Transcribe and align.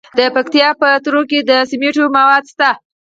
د 0.17 0.19
پکتیکا 0.35 0.69
په 0.81 0.87
تروو 1.03 1.27
کې 1.29 1.39
د 1.49 1.51
سمنټو 1.69 2.03
مواد 2.17 2.43
شته. 2.51 2.69